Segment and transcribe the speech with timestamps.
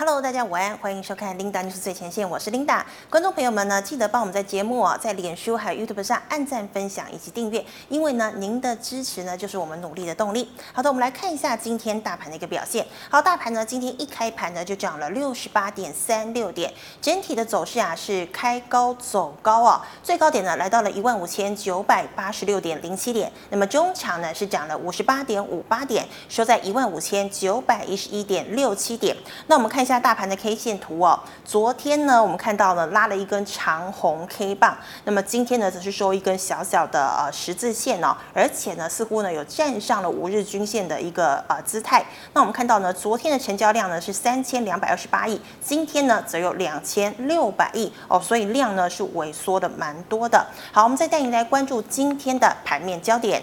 [0.00, 2.82] Hello，大家午安，欢迎收看 Linda News 最前线，我是 Linda。
[3.10, 10.50] 观众朋友们呢，记得帮我们在节目啊，在脸书还有 YouTube 上按赞、分享以及订阅，因为呢，您的支持呢，就是我们努力的动力。
[10.72, 12.86] 好的，我们来看一下今天大盘的一个表现。
[13.10, 16.72] 好，大盘呢，今天一开盘呢，就涨了六十八点三六点，
[17.02, 29.14] 整体的走势啊是开高走高啊，最高点呢来到了一万五千九百八十六点零七点，那么中场呢是涨了五十八点五八点，收在一万五千九百一十一点六七点。
[29.46, 29.89] 那我们看一下。
[29.90, 42.06] 下大盘的 K 线图哦，昨天呢，我们看到呢拉了一根长红 K 棒，那么今天呢则是收一根小小的呃十字线哦，而且呢似乎呢有站上了五日均线的一个呃姿态。
[42.34, 50.46] 那我们看到呢，昨天的成交量呢是三千两百二十八亿，今天呢则有两千六百亿哦，所以量呢是萎缩的蛮多的。
[50.70, 53.42] 好，我们再带你来关注今天的盘面焦点。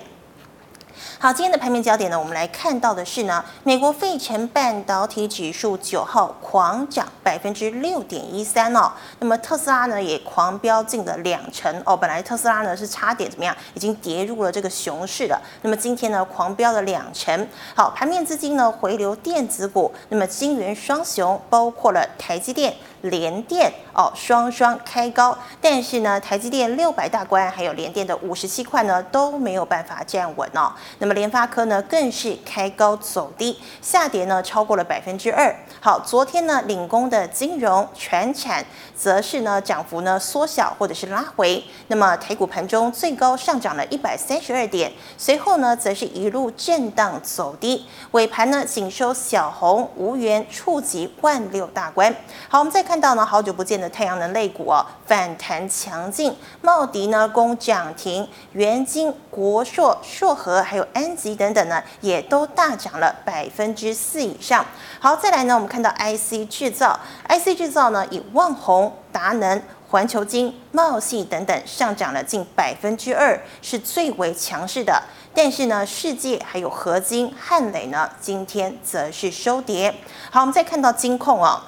[1.19, 17.47] 好，今天的盘面焦点呢，我们来看到的是呢，美国费城半导体指数九号狂涨百分之六点一三哦，那么特斯拉呢也狂飙进了两成哦，本来特斯拉呢是差点怎么样，已经跌入了这个熊市了，那么今天呢狂飙了两成。
[17.75, 22.73] 好，盘面资金呢回流电子股，那么金元双雄包括了台积电。
[23.01, 30.73] 联电哦，双双开高，但是呢，台积电六百大关还有联电的五十七块呢都没有办法站稳哦。
[30.97, 35.55] 那么联发科呢更是开高走低，下跌呢超过了百分之二。
[35.79, 41.63] 好，昨天呢领工的金融、全产则是呢涨幅呢缩小或者是拉回。
[41.89, 52.11] 那么台股盘中最高上涨了一百三十二点，随后呢则是一路震荡走低，尾盘呢仅收小红，无缘触及万六大关。
[52.49, 52.86] 好，我们再。
[52.87, 64.65] 看到呢，好久不见的太阳能类股哦，反弹强劲，茂迪呢攻涨停，元晶、国硕、硕和还有安吉等等呢，也都大涨了百分之四以上。
[65.01, 66.97] 好，再来呢，我们看到 IC 制造
[67.27, 75.03] ，IC 制造呢以旺宏、达能、环球晶、茂系等等上涨了近百分之二，是最为强势的。
[75.33, 79.93] 但是呢，世界还有合金、汉磊呢，今天则是收跌。
[80.31, 81.61] 好，我们再看到金控哦。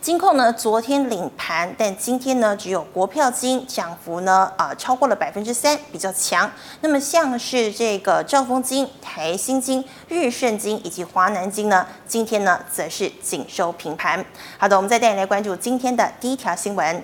[0.00, 6.48] 金控呢，昨天领盘，但今天呢，只有国票金涨幅呢，啊、超过了百分之三，比较强。
[6.82, 14.24] 那么像是这个兆丰金、台新金、日盛金以及华南金呢，今天呢，则是仅收平盘。
[14.56, 17.02] 好的，我们再带你来关注今天的第一条新闻。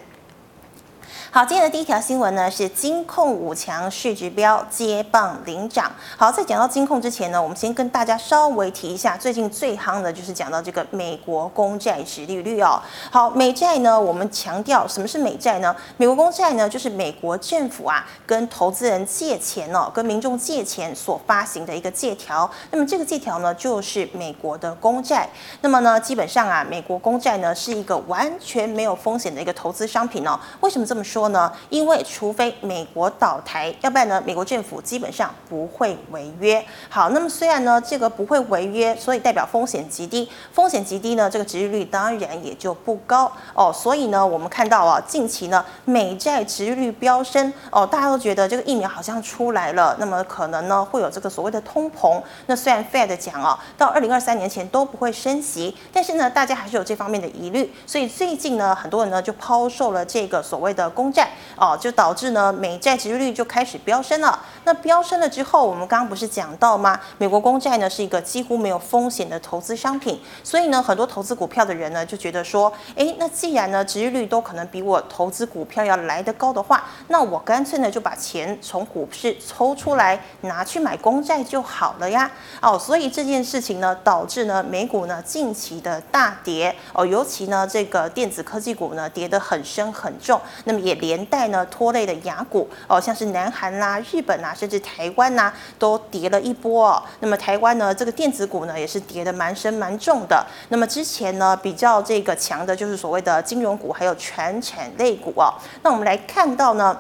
[1.34, 5.90] 好，今天的第一条新闻呢是金控五强市值标接棒领涨。
[6.16, 12.80] 好，在讲到金控之前呢，我们先跟大家稍微提一下，最近最夯的就是讲到这个美国公债殖利率哦。
[13.10, 15.74] 好，美债呢，我们强调什么是美债呢？
[15.96, 22.48] 美国公债呢，就是美国政府啊跟投资人借钱哦，跟民众借钱所发行的一个借条。
[22.70, 25.28] 那么这个借条呢，就是美国的公债。
[25.62, 30.38] 那么呢，基本上啊，美国公债呢是一个完全没有风险的一个投资商品哦。
[30.60, 31.23] 为什么这么说？
[31.30, 36.64] 呢，因为除非美国倒台，要不然呢，美国政府基本上不会违约。
[36.88, 40.28] 好，那么虽然呢，这个不会违约，所以代表风险极低。
[40.52, 43.72] 风险极低呢，这个殖利率当然也就不高哦。
[43.72, 52.20] 所以呢，我们看到啊，近期呢，美债殖利率飙升哦，大家都觉得这个疫苗好像出来了，那么可能呢会有这个所谓的通膨。
[52.46, 57.72] 那虽然 Fed 讲啊，到二零二三年前都不会升息，但是呢，大家还是有这方面的疑虑。
[57.86, 64.38] 所以最近呢，很多人呢就抛售了这个所谓的公债哦，就导致呢美债殖利率就开始飙升了。
[64.64, 66.98] 那飙升了之后，我们刚刚不是讲到吗？
[67.18, 82.28] 美国公债呢是一个几乎没有风险的投资商品，所以呢很多投资股票的人呢就觉得说，诶，那既然呢殖利率都可能比我投资股票要来得高的话，那我干脆呢就把钱从股市抽出来拿去买公债就好了呀。
[82.60, 90.40] 哦，所以这件事情呢导致呢美股呢近期的大跌哦，尤其呢这个电子科技股呢跌得很深很重。
[90.64, 97.02] 那么也连带呢拖累的雅股哦，像是南韩啦、日本呐，甚至台湾呐，都跌了一波哦。
[97.20, 100.44] 那么台湾呢，这个电子股呢，也是跌的蛮深蛮重的。
[100.70, 105.52] 那么之前呢，比较这个强的就是所谓的金融股，还有全产类股哦。
[105.82, 106.98] 那我们来看到呢。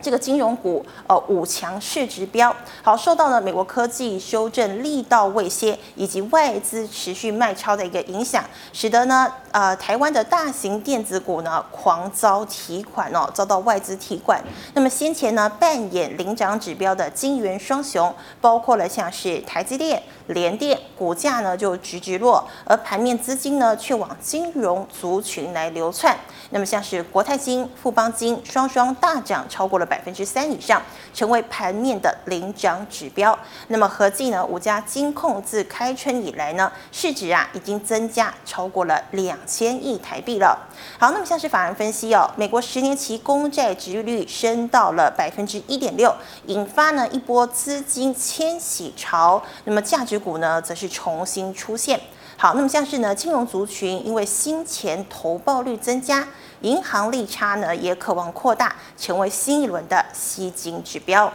[0.00, 14.42] 这个金融股，呃，五强市值标，好，受到了美国科技修正力道未歇，以及外资持续卖超的一个影响，使得呢，呃，台湾的大型电子股呢狂遭提款哦，遭到外资提款。
[14.74, 26.16] 那么先前呢扮演领涨指标的金元双雄，包括了像是台积电、联电、股价呢就直直落，而盘面资金呢却往金融族群来流窜。
[26.50, 30.82] 那么像是国泰金、富邦金双双大涨，超过了百分之三以上，
[31.14, 33.36] 成为盘面的领涨指标。
[33.68, 40.68] 那么合计呢，五家金控自开春以来呢，市值啊已经增加超过了两千亿台币了。
[40.98, 46.14] 好，那么像是法人分析哦，美国十年期公债殖利率升到了百分之一点六，
[46.46, 49.42] 引发呢一波资金迁徙潮。
[49.64, 51.98] 那么价值股呢，则是重新出现。
[52.36, 56.28] 好，那么像是呢金融族群，因为新钱投报率增加，
[56.62, 61.32] 银行利差呢也渴望扩大，成为新一轮的吸金指标。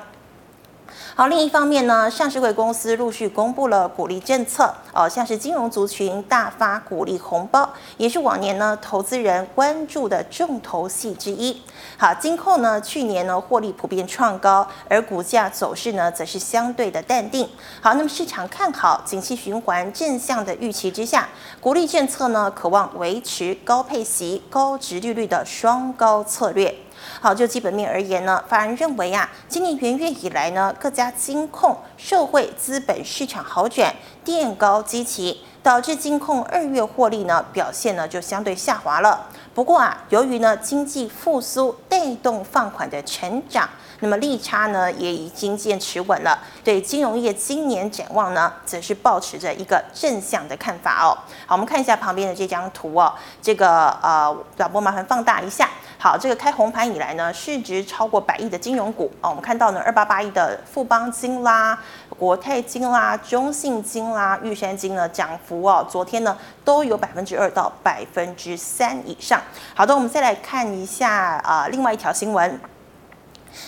[1.15, 11.61] 好，另一方面呢，上市会公司陆续公布了鼓励政策，哦，像是金融族群大发鼓励红包，也是往年呢投资人关注的重头戏之一。
[11.97, 17.47] 好，金控呢去年呢获利普遍创高，而股价走势呢则是相对的淡定。
[17.79, 21.29] 好，那么市场看好景气循环正向的预期之下，
[21.61, 26.75] 鼓励政策呢可望维持高配息、高殖利率的双高策略。
[27.21, 39.27] 好，就基本面而言呢，法人认为啊，今年元月以来呢，各家金控社会资本市场好转，垫高基期，导致金控二月获利呢表现呢就相对下滑了。
[39.53, 43.69] 不过啊，由于呢经济复苏带动放款的成长，
[44.03, 46.37] 那么利差呢也已经渐持稳了。
[46.61, 51.17] 对金融业今年展望呢，则是抱持着一个正向的看法哦。
[51.45, 55.69] 好，我们看一下旁边的这张图哦，这个呃，导播麻烦放大一下。
[55.97, 61.79] 好，这个开红盘以来呢，市值超过百亿的金融股哦，我们看到呢，二八八亿的富邦金啦、
[62.09, 69.41] 国泰金啦、中信金啦、玉山金呢，涨幅哦，昨天呢都有百分之二到百分之三以上。
[69.73, 71.09] 好的，我们再来看一下
[71.45, 72.59] 啊、另外一条新闻。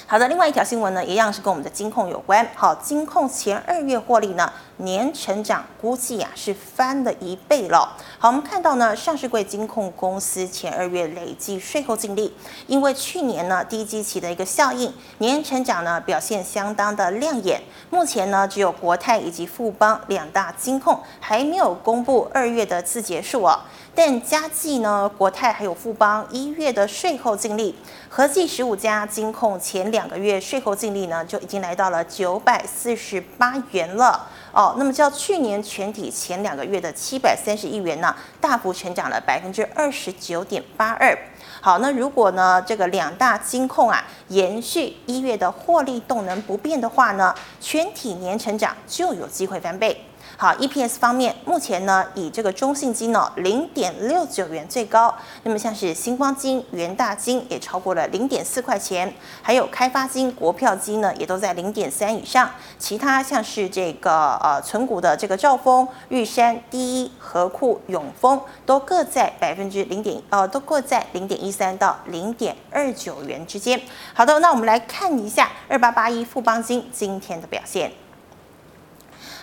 [0.08, 2.48] 好的，另外一条新闻呢，一样是跟我们的金控有关。
[2.56, 7.96] 好，金控前二月获利呢，年成长估计啊是翻了一倍了。
[8.20, 12.34] 好，我们看到呢，上市柜金控公司前二月累计税后净利，
[12.68, 17.62] 因为去年呢低基期的一个效应，年成长呢表现相当的亮眼。
[17.90, 23.60] 目前呢，只有国泰以及富邦两大金控还没有公布二月的自结数哦。
[23.96, 27.74] 但加计呢，国泰还有富邦一月的税后净利，
[28.10, 34.76] 合计十五家金控前两个月税后净利呢，就已经来到了九百四十八元了哦。
[34.78, 41.18] 那么较去年全体前两个月的七百三十亿元呢，大幅成长了百分之二十九点八二。
[41.62, 50.06] 好，那如果呢这个两大金控啊延续一月的获利动能不变的话呢，全体年成长就有机会翻倍。
[50.38, 73.82] 好，EPS 方面，目前呢以这个中信金呢零点六九元最高，那么像是星光金、元大金也超过了零点四块钱，还有开发金、国票金呢也都在零点三以上，其他像是这个呃存股的这个兆丰、玉山、第一、和库、永丰都各在百分之零点呃都各在零点一三到零点二九元之间。
[74.14, 77.90] 好的，那我们来看一下二八八一富邦金今天的表现。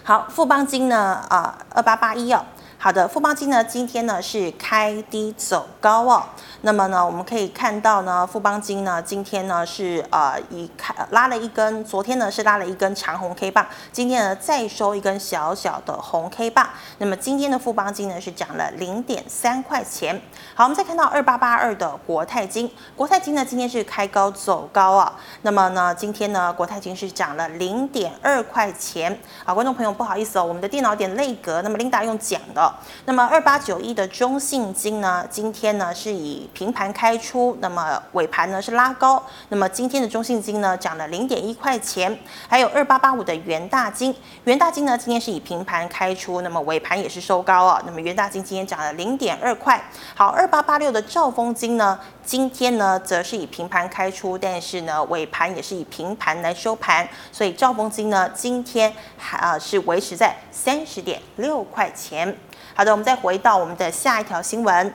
[0.04, 1.20] 好，富邦金呢？
[1.28, 2.44] 啊，二八八一哦。
[2.82, 6.20] 好的，富邦金呢，今天呢是开低走高哦。
[6.62, 16.68] 那么呢，我们可以看到呢，富邦金呢，今天呢是呃以开拉了一根，昨天呢是拉了一根长红 K 棒，今天呢再收一根小小的红 K 棒。
[16.98, 20.20] 那么今天的富邦金呢是涨了零点三块钱。
[20.56, 25.16] 好，我们再看到二八八二的国泰金，国泰金呢今天是开高走高啊。
[25.42, 29.16] 那么呢，今天呢国泰金是涨了零点二块钱。
[29.44, 32.71] 好，观众朋友不好意思哦，我们的电脑点内格，那么琳达用讲的。
[33.04, 42.16] 那么二八九一的中信金呢，今天呢是以平盘开出，那么尾盘呢是拉高，那么今天的中信金呢涨了零点一块钱，
[42.48, 49.82] 还有二八八五的元大金，元大金呢今天是以平盘开出，那么尾盘也是收高啊，那么元大金今天涨了零点二块。
[50.14, 62.36] 好，二八八六的兆丰金呢，今天呢则是以平盘开出，但是呢尾盘也是以平盘来收盘，所以兆丰金呢今天还啊是维持在三十点六块钱。
[62.74, 64.94] 好的，我们再回到我们的下一条新闻。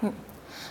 [0.00, 0.12] 嗯，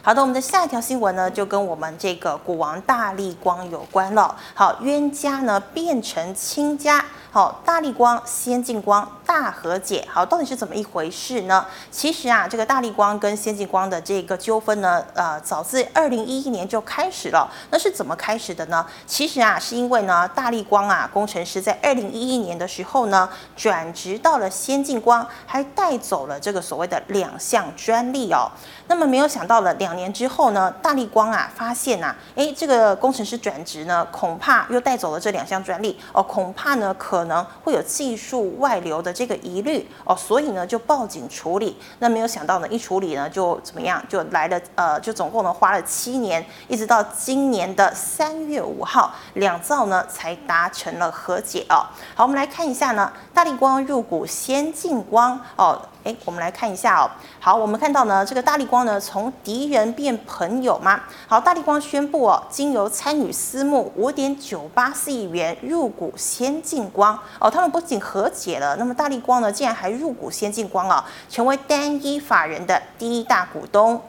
[0.02, 4.36] 好的，我们的下一条新闻呢，就跟我们这个股王大力光有关了。
[4.54, 7.06] 好，冤家呢变成亲家。
[7.34, 11.66] 好，大立光、先进光大和解，好，到底是怎么一回事呢？
[11.90, 17.50] 其实啊，这个大立光跟先进光的这个纠纷呢，呃，早自二零一一年就开始了。
[17.70, 18.86] 那是怎么开始的呢？
[19.08, 28.52] 其实啊，是因为呢，大立光啊，工程师在二零一一年的时候呢，转职到了先进光，还带走了这个所谓的两项专利哦。
[28.88, 41.78] 那么没有想到了，两年之后呢，大立光啊发现呐、啊，哎，这个工程师转职呢，恐怕又带走了这两项专利哦，恐怕呢可可能会有技术外流的这个疑虑哦，所以呢就报警处理。
[42.00, 51.86] 那没有想到呢，一处理呢就怎么样，就来了呃，就总共呢花了七年，一直到今年的三月五号，两造呢才达成了和解哦。
[52.16, 55.80] 好，我们来看一下呢，大力光入股先进光哦。
[56.04, 57.10] 哎，我们来看一下哦。
[57.40, 61.02] 好，我们看到呢，这个大立光呢，从敌人变朋友吗？
[61.28, 74.02] 好，大立光宣布哦，经由参与私募五点九八四亿元入股先进光哦，他们不仅和解了，那么大立光呢，竟然还入股先进光啊，成为单一法人的第一大股东。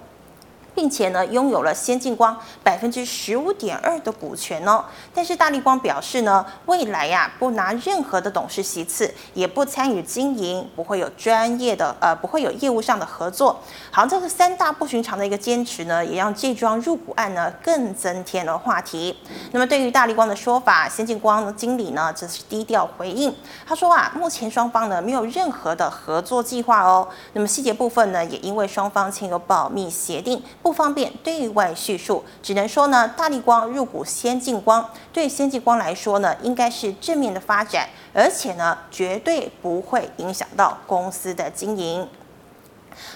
[0.75, 4.85] 并且呢，拥有了先进光百分之十五点二的股权哦。
[5.15, 13.61] 但是大立光表示呢，未来呀、不拿任何的董事席次，也不参与经营，不会有专业的呃，不会有业务上的合作。
[13.91, 19.17] 好，这个三大不寻常的一个坚持呢，也让这桩入股案呢更增添了话题。
[19.53, 23.35] 那么对于大立光的说法，先进光的经理呢则是低调回应，
[23.67, 27.07] 他说啊，目前双方呢没有任何的合作计划哦。
[27.35, 30.43] 那么细节部分呢，也因为双方签有保密协定。
[30.63, 42.09] 不方便对外叙述，只能说呢，大力光入股先进光，对先进光来说呢，应该是正面的发展，而且呢，绝对不会影响到公司的经营。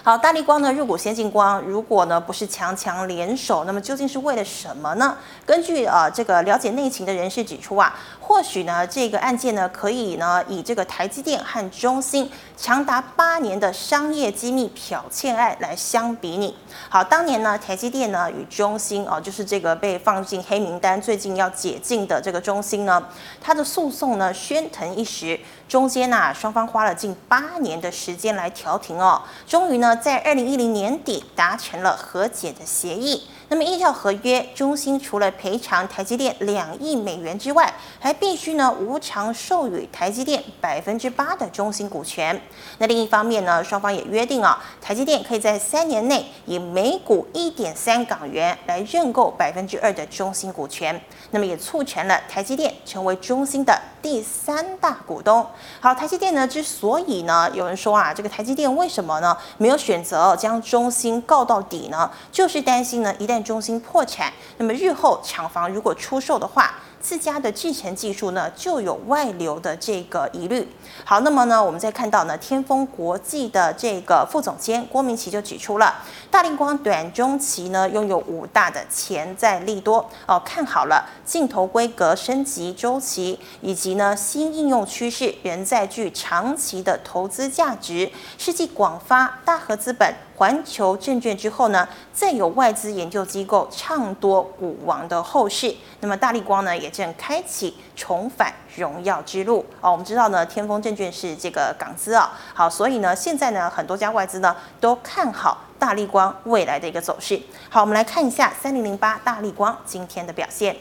[0.02, 5.16] 好，大力光呢入股先进光，如果呢不是强强联手，那么究竟是为了什么呢？
[5.44, 7.94] 根据呃这个了解内情的人士指出啊，
[8.28, 16.52] 或许呢这个案件呢可以呢以这个台积电和中芯长达八年的商业机密剽窃案来相比拟。
[16.88, 23.00] 好，当年呢台积电呢与中芯哦、就是这个被放进黑名单，最近要解禁的这个中芯呢，
[23.40, 25.38] 它的诉讼呢喧腾一时。
[25.68, 33.28] 中间呐，双方花了近八年的时间来调停哦，终于呢，在二零一零年底达成了和解的协议。
[33.48, 42.40] 那么依照合约，中芯除了赔偿台积电两亿美元之外，还必须呢无偿授予台积电百分之八的中芯股权。
[42.78, 51.00] 那另一方面呢，双方也约定啊，台积电可以在三年内以每股一点三港元来认购百分之二的中芯股权。
[51.30, 55.46] 那么也促成了台积电成为中芯的第三大股东。
[55.80, 62.10] 好，台积电呢之所以呢有人说啊，这个台积电为什么呢没有选择将中芯告到底呢？
[62.32, 70.66] 就是担心呢一旦中心破产，那么日后厂房如果出售的话，自家的制程技术呢就有外流的这个疑虑。
[71.04, 75.94] 好，那么呢，我们再看到呢，天风国际的这个副总监郭明奇就指出了，
[76.30, 88.10] 大立光短中期呢拥有五大的潜在利多哦，看好了镜头规格升级周期以及呢新应用趋势仍在具长期的投资价值。
[88.36, 90.12] 世纪广发、大和资本。
[90.36, 99.90] 环球证券之后呢，再有外资研究机构唱多股王的后市，那么大立光呢也正开启重返荣耀之路哦。
[99.90, 107.40] 我们知道呢，天风证券是这个港资啊，好，所以呢，现在呢，很多家外资呢都看好大立光未来的一个走势。
[107.70, 110.76] 好，我们来看一下三零零八大立光今天的表现。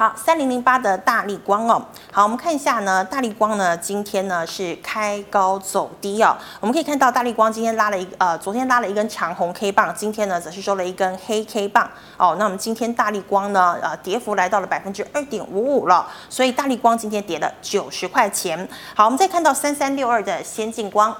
[0.00, 18.66] 好，三零零八的大力光哦，好，我们看一下呢，大力光呢今天呢是开高走低哦，我们可以看到大力光今天拉了一呃，昨天拉了一根长红 K 棒，今天呢则是收了一根黑 K 棒哦，那我们今天大力光呢呃跌幅来到了百分之二点五五了，所以大力光今天跌了九十块钱。
[18.94, 21.14] 好，我们再看到三三六二的先进光。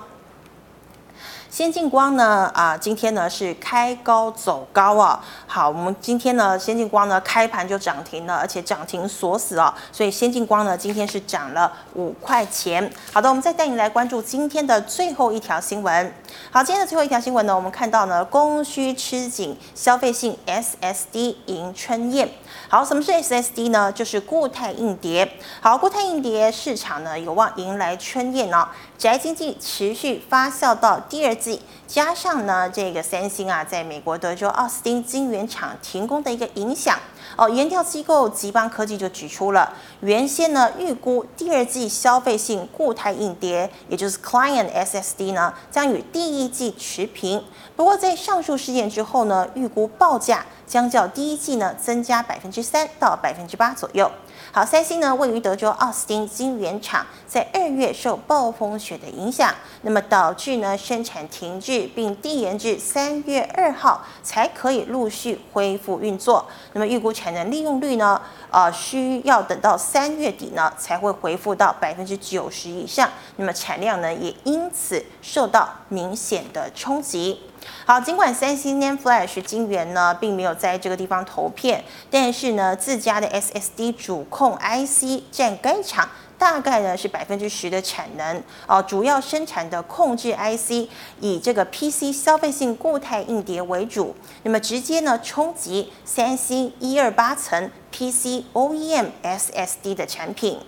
[1.60, 5.22] 先进光呢，啊，今天呢是开高走高啊。
[5.46, 12.90] 好，我们今天呢，先进光呢开盘就涨停了，而且涨停锁死啊，所以先进光呢今天是涨了五块钱。
[13.12, 16.14] 好的，我们再带你来关注今天的最后一条新闻。
[16.50, 22.26] 好，今天的最后一条新闻呢，我们看到呢，供需吃紧，消费性 SSD 迎春宴。
[22.70, 23.92] 好，什么是 SSD 呢？
[23.92, 25.30] 就是固态硬碟。
[25.60, 28.66] 好，固态硬碟市场呢有望迎来春宴哦。
[29.00, 36.98] 宅经济持续发酵到第二季，加上呢这个三星啊在美国德州奥斯汀晶圆厂停工的一个影响。
[37.34, 47.42] 哦，研调机构集邦科技就指出了，原先呢预估第二季消费性固态硬碟，也就是 Client SSD 呢，将与第一季持平。
[47.74, 54.10] 不过在上述事件之后呢，预估报价将较第一季呢增加百分之三到百分之八左右。
[54.52, 66.46] 好，三星呢位于德州奥斯汀晶圆厂，在二月受暴风雪的影响，那么导致呢生产停滞，并递延至三月二号才可以陆续恢复运作。
[66.72, 67.10] 那么预估。
[67.12, 77.40] 产能利用率呢，呃，需要等到三月底呢才会恢复到百分之九十以上，那么产量呢也因此受到明显的冲击。
[77.86, 86.08] 好，尽管三星 NAND Flash 晶圆呢并没有在这个地方投片，但是呢自家的 SSD 主控 IC 占该厂。
[86.38, 90.88] 大概呢是百分之十的产能哦，主要生产的控制 IC
[91.20, 100.58] 以这个 PC 消费性固态硬碟为主，那么直接呢冲击三星一二八层 PC OEM SSD 的产品。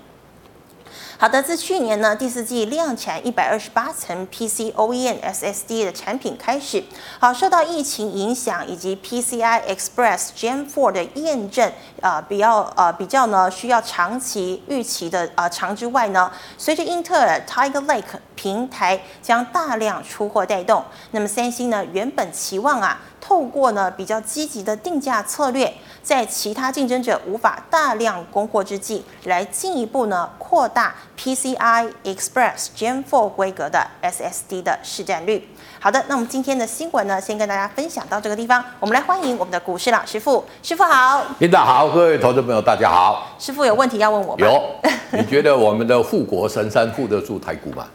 [1.22, 6.82] 好的，自去年呢第四季量产一百二十八层 PC OEM SSD 的产品开始，
[7.20, 23.00] 好，受到疫情影响以及 PCI Express Gen 4的验证，呃，比较呃比较呢需要长期预期的呃长之外呢，随着英特尔 Tiger Lake 平台将大量出货带动，那么三星呢原本期望啊。
[23.24, 35.48] 透过呢比较积极的定价策略，在其他竞争者无法大量供货之际，来进一步呢扩大 PCI Express Gen 4规格的 SSD 的市占率。
[35.78, 38.62] 好的，那我们今天的新闻呢，先跟大家分享到这个地方。
[38.80, 41.24] 我们来欢迎我们的股市老师傅，师傅好。
[41.38, 43.36] 领导好，各位投资朋友大家好。
[43.38, 44.44] 师傅有问题要问我吗？
[44.44, 44.62] 有。
[45.16, 47.86] 你觉得我们的护国神山护得住台股吗？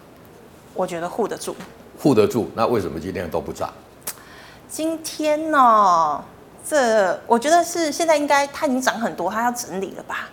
[0.73, 1.53] 我觉得护得住。
[1.99, 3.69] 护得住，那为什么今天都不涨？
[4.69, 6.21] 今天呢、哦，
[6.67, 10.29] 这我觉得是现在应该它已经涨很多，它要整理了吧，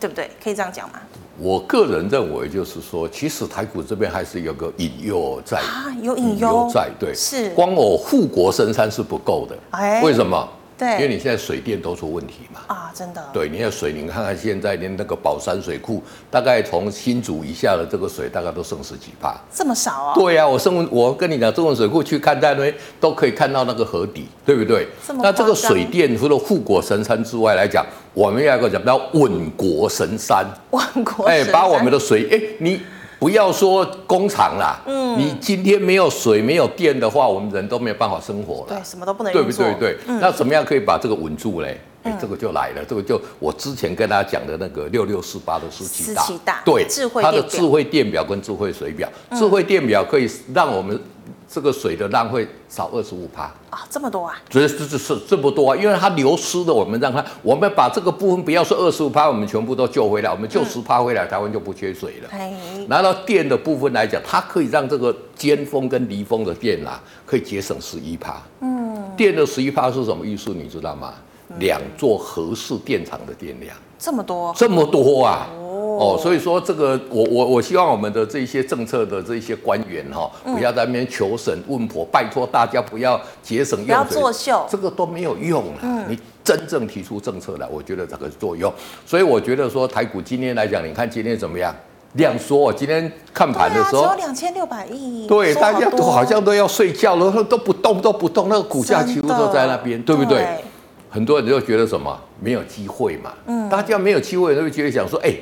[0.00, 0.30] 对不对？
[0.42, 0.94] 可以这样讲吗？
[1.38, 10.48] 我个人认为就是说，其实台股这边还是有个隐忧在啊，有隐忧在，对，是光我护国神山是不够的，哎，为什么？
[10.76, 12.60] 对，因为你现在水电都出问题嘛。
[12.66, 13.22] 啊，真的。
[13.32, 19.40] 对，你看水，你看看现在连那个宝山水库，大概从新竹以下的这个水，大概都剩十几帕。
[19.52, 20.14] 这么少啊？
[20.14, 24.88] 对呀、啊，我生我跟你讲，中文水库去看，在那边都可以看到那个河底，对不对？
[25.06, 30.44] 这那这个水电除了护国神山之外来讲，我们要一个讲叫稳国神山。
[30.70, 31.26] 稳国。
[31.26, 32.80] 哎，把我们的水，哎，你。
[33.18, 38.66] 不要说工厂啦，嗯，你今天没有水、没有电的话，我们人都没有办法生活了。
[38.68, 39.74] 对，什么都不能对不对？
[39.74, 41.80] 对，嗯、那怎么样可以把这个稳住嘞？
[42.02, 46.86] 哎、欸，这个就来了，这个就我之前跟大家讲的那个六六四八的思齐大，思齐大，对，
[47.22, 51.00] 它的智慧电表跟智慧水表，嗯、智慧电表可以让我们。
[51.48, 54.34] 这个水的浪费少二十五帕啊，这么多啊！
[54.50, 62.86] 所以这这是这么多啊，因为它流失的，我们让它，我们把这个部分不要说二十五帕，我们全部都救回来，我们救十帕回来，嗯、台湾就不缺水了。
[62.88, 68.42] 拿到电的部分来讲，它可以让这个尖峰跟离峰的电啊，可以节省十一帕。
[68.60, 70.50] 嗯，电的十一帕是什么意思？
[70.50, 71.14] 你知道吗？
[71.50, 75.46] 嗯、两座合适电厂的电量，这么多，这么多啊！
[75.54, 75.63] 哦，
[76.20, 86.06] 所以说这个我我我希望我们的这些政策的这些官员哈，不要在那边求神问佛，拜托大家不要节省用水，不要作秀，这个都没有用了。
[86.08, 88.72] 你真正提出政策来，我觉得这个作用。
[89.06, 91.74] 所以我觉得说台股今天来讲，你看今天怎么样？
[92.14, 95.26] 量缩，今天看盘的时候，只有两千六百亿。
[95.26, 100.46] 对，大家都好像都要睡觉了，都不动都不动，那个股价几乎都在那边，对不对？
[101.10, 105.34] 很多人就觉得什么没有机会嘛，嗯，大家没有机会，都会觉得想说，哎。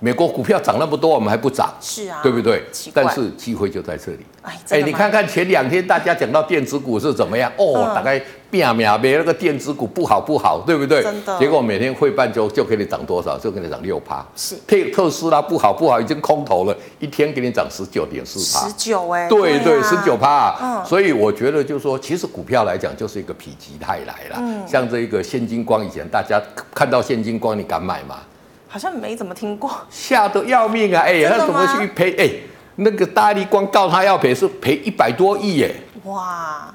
[0.00, 1.74] 美国股票涨那么多，我们还不涨？
[1.80, 2.62] 是啊，对不对？
[2.94, 4.20] 但是机会就在这里。
[4.42, 7.50] 哎，哎，你看看前两天大家讲到电子股是怎么样？
[7.56, 11.02] 哦，大概变秒没那个电子股不好不好，对不对？
[11.02, 11.36] 真的。
[11.40, 13.36] 结果每天汇半就就给你涨多少？
[13.36, 14.24] 就给你涨六趴。
[14.36, 14.54] 是。
[14.68, 18.68] 特特斯拉不好不好，已经空头了，一天给你涨十九点四趴。
[18.68, 19.28] 十九哎。
[19.28, 20.56] 对对，十九趴。
[20.62, 20.84] 嗯。
[20.86, 24.36] 所以我觉得就是说，其实股票来讲就是一个否极泰来了。
[24.38, 24.62] 嗯。
[24.64, 26.40] 像这个现金光，以前大家
[26.72, 28.20] 看到现金光，你敢买吗？
[28.68, 31.00] 好像没怎么听过， 吓得要命啊！
[31.00, 32.12] 哎、欸，他怎么去赔？
[32.12, 32.42] 哎、欸，
[32.76, 35.74] 那个大力光告他要赔，是赔一百多亿耶！
[36.04, 36.72] 哇，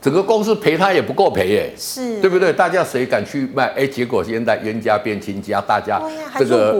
[0.00, 2.52] 整个公司赔他也不够赔耶，是对不对？
[2.52, 3.66] 大家谁敢去卖？
[3.68, 6.00] 哎、欸，结果现在冤家变亲家，大家
[6.38, 6.72] 这个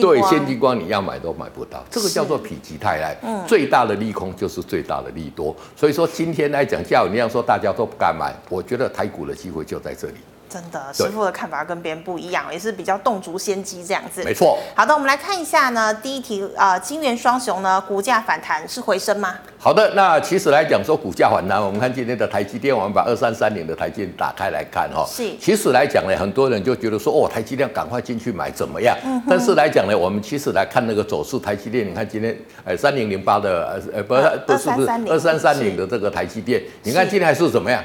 [0.00, 3.16] 对先进光你要买都买不到，这个叫做否极泰来。
[3.22, 10.14] 嗯，最大的利空就是最大的利多，所以说今天来讲，叫你要说大家都不敢买，我觉得台股的机会就在这里。
[10.52, 14.22] 真的，师傅的看法跟别人不一样，也是比较动足先机这样子。
[14.22, 14.58] 没错。
[14.74, 19.36] 好的，我们来看一下呢，第一题啊，金元双雄呢，股价反弹是回升吗？
[19.58, 25.06] 好的，那其实来讲说股价反弹，我们看今天的台积电，我们把二三三零的台积电打开来看哈。
[25.08, 25.34] 是。
[25.40, 28.94] 其实来讲呢，很多人就觉得说，哦，台积电赶快进去买怎么样？
[29.04, 29.22] 嗯。
[29.26, 37.82] 但是来讲呢，我们其实来看那个走势，台积电，你看今天呃三零零八的呃不是不是不是二三三零的这个台积电，你看今天还是怎么样？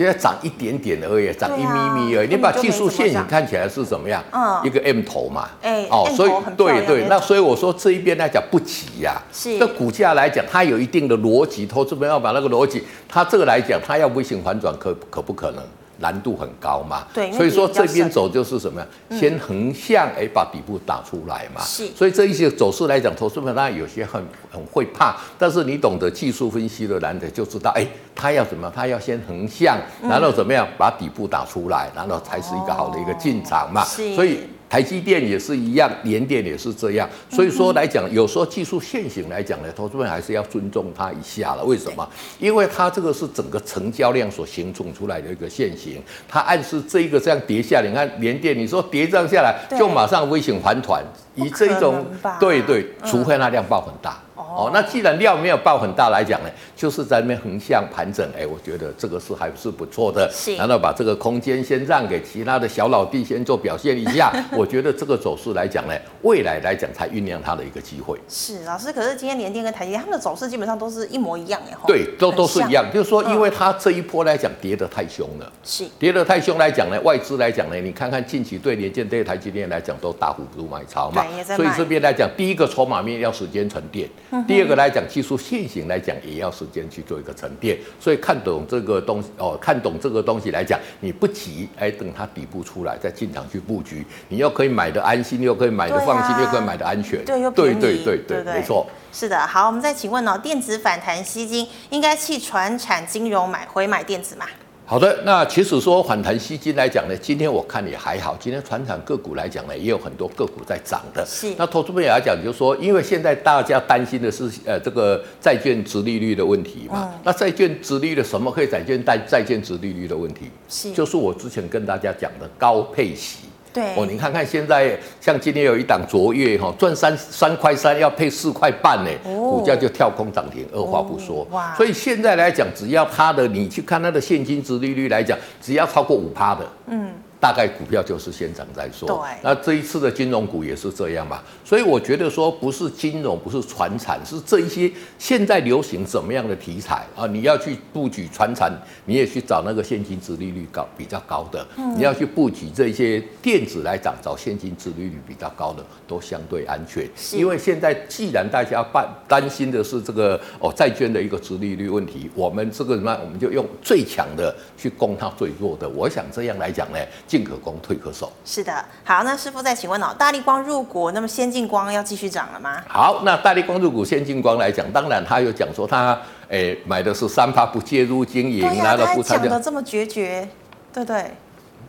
[0.00, 2.28] 现在涨一点点而已，涨一咪咪而已。
[2.30, 4.24] 你把技术线型看起来是怎么样？
[4.32, 5.46] 嗯，一个 M 头嘛。
[5.60, 9.20] 哎，哦，所以对对，那所以我说这一边来讲不急呀。
[9.30, 9.58] 是。
[9.58, 15.62] 这股价来讲，它有一定的逻辑，投资者要把那个逻辑，它这个来讲，它要微型反转可可不可能？
[16.00, 17.06] 难度很高嘛。
[17.14, 18.86] 对，所以说这边走就是什么呀？
[19.08, 21.62] 嗯、先横向哎把底部打出来嘛。
[21.62, 21.86] 是。
[21.94, 28.70] 所以这一些走势来讲，投资者当然有些很很会怕，但是你懂得技术分析的男的就知道，哎，他要怎么？
[28.74, 33.84] 他要先横向，然后怎么样把底部打出来，然后才是一个好的一个进场嘛。
[33.84, 34.14] 是。
[34.14, 34.40] 所以。
[34.70, 41.64] 台积电也是一样，联电也是这样，所以说来讲，有时候技术限行来讲呢，投资人还是要尊重它一下了。
[41.64, 42.08] 为什么？
[42.38, 51.04] 因为它这个是整个成交量所形成出来的一个线型，它暗示这一个这样跌下，你看联电，你说跌这样下来，就马上微型反弹，
[51.46, 52.06] 以这种
[52.38, 54.18] 对对，除非那量爆很大。
[54.36, 60.28] 哦，那既然量没有爆很大来讲呢，就是在那边横向盘整，哎，我觉得这个是还是不错的。
[60.32, 64.32] 是，然后把这个空间先让给其他的小老弟先做表现一下。
[64.52, 68.18] 我觉得这个走势来讲呢，未来来讲才酝酿它的一个机会。
[68.28, 71.76] 是，老师，可是今天联电跟台积电他们的走势基本上都是一模一样哎。
[71.86, 81.24] 对，都都是一样，就是说，因为它这一波来讲跌得太凶了，是跌得太凶来讲呢，外资来讲呢，你看看近期对联电对台积电来讲都大幅度买超嘛，
[81.56, 84.08] 所以这边来讲，第一个筹码面要时间沉淀，
[84.46, 85.00] 第二个来讲。
[85.08, 98.86] 技术线型来讲，也要时间去做一个沉淀，所以看懂这个东西哦，看懂这个东西来讲，你不急，哎，等它底部出来再进场去布局，你又可以买的安心，又可以买的放心，啊、又可以买的安全，对，对对对对，没错。
[99.12, 104.46] 是的，好，我们再请问哦，电子反弹吸金，应该去传产金融买回买电子吗？
[104.90, 108.36] 好的，那其实说反弹吸金来讲呢，今天我看也还好。
[108.40, 111.24] 今天船厂个股来讲呢，也有很多个股在涨的。
[111.24, 111.54] 是。
[111.56, 117.08] 那投资朋友来讲，就是说，因为现在大家担心的是呃这个债券殖利率的问题嘛。
[117.14, 117.20] 嗯。
[117.22, 120.50] 那债券殖利率什么可以债券债债券殖利率的问题？
[120.68, 120.90] 是。
[120.90, 123.44] 就是我之前跟大家讲的高配息。
[123.72, 131.46] 对哦，你看看现在，像今天有一档卓越哈，赚三三块三要配四块半呢，股价就跳空涨停，二话不说。
[131.50, 131.74] 哇！
[131.76, 137.12] 所以现在来讲，只要它的你去看它的现金值利率来讲，只要超过五趴的，嗯。
[137.40, 139.08] 大概股票就是先涨再说。
[139.08, 139.16] 对。
[139.42, 147.26] 那这一次的金融股也是这样嘛，所以我觉得说不是金融，不是传产，是这一些现在流行怎么样的题材啊？
[147.26, 148.70] 你要去布局传产，
[149.06, 151.66] 你也去找那个现金值利率高比较高的。
[151.78, 151.96] 嗯。
[151.96, 157.08] 你要去布局这些电子来涨，找现金值利率比较高的，都相对安全。
[157.32, 165.88] 因为现在既然大家办担心的是这个哦债券的一个值利率问题，我们这个什么，我们就用最强的去攻它最弱的。
[165.88, 166.98] 我想这样来讲呢。
[167.30, 168.32] 进可攻，退可守。
[168.44, 172.82] 是的，好，那师傅再请问哦，大力光入股，那么先进光要继续涨了吗？
[172.88, 180.48] 好，那大力光入股先进光来讲，当然他有讲说他诶、欸、买的是三趴不介入经营，然后不讲的这么决绝，
[180.92, 181.30] 对对。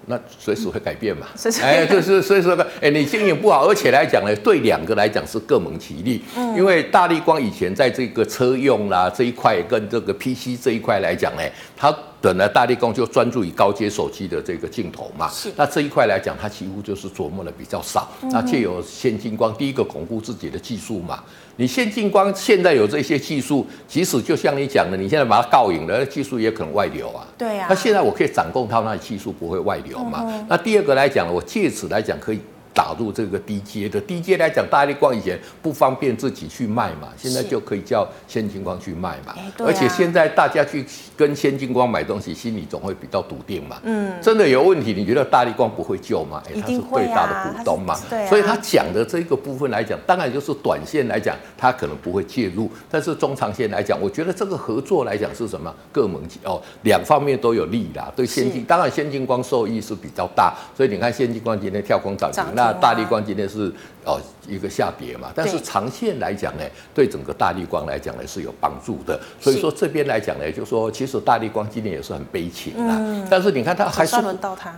[0.06, 1.26] 那随时会改变嘛？
[1.64, 6.24] 哎，就是所以说，哎，你经营不好，而且来讲呢，对两个来讲是各蒙其利。
[6.38, 11.42] 嗯，因为大力光以前在这个车用啦这一块，跟这个 PC 这一块来讲呢，
[11.76, 11.92] 它。
[12.22, 15.52] 本来大力光就专注于高阶手机的这个镜头嘛，是。
[15.56, 18.08] 那这一块来讲，它几乎就是琢磨的比较少。
[18.22, 21.24] 嗯、那借由先进光，第一个巩固自己的技术嘛。
[21.56, 27.26] 你先进光现在有这些技术，即使就像你讲的，你现在把它告赢了，技术也可能外流啊。
[27.38, 27.68] 对呀、啊。
[27.70, 30.24] 那现在我可以掌控它，那技术不会外流嘛。
[30.28, 32.40] 嗯、那第二个来讲，我借此来讲可以。
[32.74, 39.36] 打入这个低阶的低阶来讲，大力光以前不方便自己去卖嘛，现在就可以叫先进光去卖嘛。
[39.60, 40.86] 而且现在大家去
[41.18, 43.78] 跟先进光买东西，心里总会比较笃定嘛。
[43.84, 46.42] 嗯，真的有问题，你觉得大力光不会救吗？
[46.48, 47.98] 哎，他是最大的股东嘛。
[48.10, 48.26] 对。
[48.28, 55.74] 所以他讲的这个部分来讲，当然就是短线来讲，他可能不会介入，但是中长线来讲，我觉得这个合作来讲是什么？
[55.92, 58.12] 各门哦，两方面都有利啦。
[58.16, 62.61] 对先进，当然先进光受益是比较大，所以你看先进光今天跳空涨停。
[62.62, 63.72] 那大力光今天是
[64.06, 69.20] 哦一个下跌嘛，但是长线来讲呢，对整个大力光来讲呢是有帮助的。
[69.40, 73.26] 所以说这边来讲呢，就说其实大力光今天也是很悲情啊。
[73.30, 74.16] 但是你看它还是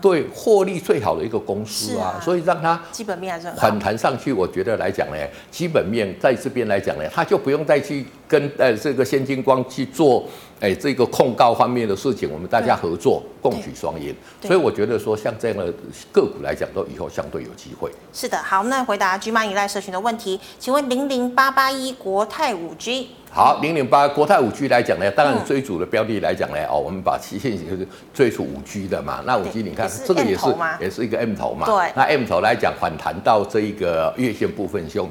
[0.01, 4.31] 对获利最好的一个公司啊，所以让它基本面还是反弹上去。
[4.31, 5.17] 我觉得来讲呢，
[5.51, 10.25] 基本面在这边来讲呢，它就不用再去跟呃这个先进光去做。
[10.63, 14.15] 哎，这个控告方面的事情，我们大家合作，共取双赢。
[14.41, 15.65] 所以我觉得说，像这样的
[16.09, 17.91] 个股来讲，都以后相对有机会。
[18.13, 23.09] 是的，好，那回答 GMoney 赖社群的问题，请问零零八八一国泰五 G。
[23.29, 29.21] 好，零零八国泰五 G 来讲呢，当然追逐的标的来讲呢，哦，我们把期限就是追逐五 G 的嘛。
[29.25, 30.45] 那五 G 你看这个也是
[30.79, 31.65] 也是一个 M 头嘛。
[31.65, 31.91] 对。
[31.93, 35.09] 那 M 头来讲反弹到这一个月线部分，兄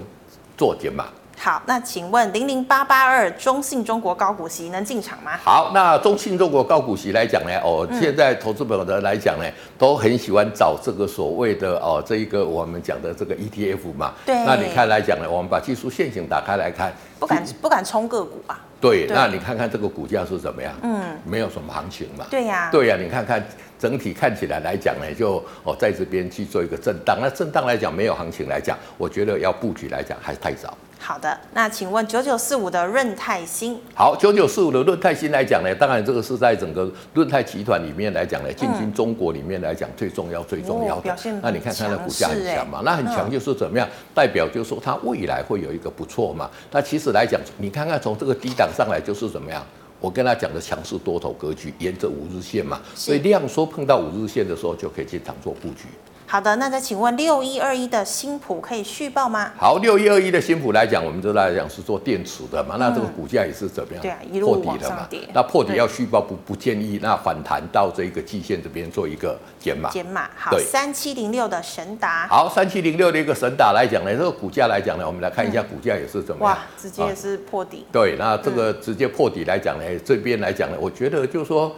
[0.57, 1.09] 做减码。
[1.45, 5.33] 好，那请问零零八八二中信中国高股息能进场吗？
[5.43, 9.45] 好，那中信中国高股息来讲呢，哦，现在投资朋友的来讲呢，
[9.77, 14.13] 都很喜欢找这个所谓的哦，这一个我们讲的这个 ETF 嘛。
[14.25, 14.37] 对。
[14.45, 18.61] 那你看来讲呢，我们把技术线型打开来看，不敢不敢冲个股啊。
[18.81, 20.73] 对，那你看看这个股价是怎么样？
[20.85, 22.25] 嗯，没有什么行情嘛。
[22.31, 22.69] 对呀。
[22.71, 23.45] 对呀，你看看
[23.81, 27.19] 整体看起来来讲呢，就哦在这边去做一个震荡。
[27.21, 30.73] 那震荡来讲没有行情来讲，我觉得要布局来讲还是太早。
[31.05, 33.77] 好的，那请问九九四五的润泰新。
[33.93, 41.03] 好，九九四五的润泰新来讲呢，当然这个是在整个润泰集团里面来讲呢，进军中国里面来讲最重要最重要的。
[41.03, 41.37] 表现。
[41.43, 42.83] 那你看它的股价很强嘛？
[42.85, 43.89] 那很强就是怎么样？
[44.15, 46.49] 代表就是说它未来会有一个不错嘛？
[46.71, 49.61] 那其实来讲，你看看从这个低档上来就是怎么样？
[50.01, 55.87] 我跟他讲的强势多头格局，沿着五日线嘛，所以量缩碰到五日线的时候就可以进场做布局。
[56.33, 59.53] 好的，那再请问六一二一的新普可以续报吗？
[59.59, 64.01] 好，六一二一的新普来讲，我们知道来讲是做电池的嘛，嗯、那这个股价也是怎么样？
[64.01, 65.29] 对啊，一路往上跌。
[65.35, 69.91] 那破底要续报不不建议，那反弹到这个季线这边做一个减码。
[69.91, 70.59] 减码好。
[70.59, 72.27] 三七零六的神达。
[72.29, 76.57] 好，三七零六的一个神达来讲呢，这个股价来讲呢，我们来看一下股价也是怎么样？
[76.57, 77.85] 哇，直接是破底。
[77.91, 81.77] 啊、对，那这个直接破底来讲呢，这边来讲呢，我觉得就是说。